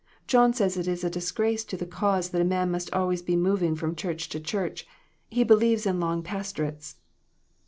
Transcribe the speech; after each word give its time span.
John 0.25 0.51
says 0.51 0.77
it 0.77 0.87
is 0.87 1.03
a 1.03 1.11
disgrace 1.11 1.63
to 1.65 1.77
the 1.77 1.85
cause 1.85 2.29
that 2.31 2.41
a 2.41 2.43
man 2.43 2.71
must 2.71 2.87
be 2.89 2.93
always 2.97 3.29
moving 3.29 3.75
from 3.75 3.95
church 3.95 4.29
to 4.29 4.39
church. 4.39 4.87
He 5.29 5.43
believes 5.43 5.85
in 5.85 5.99
long 5.99 6.23
pastorates." 6.23 6.95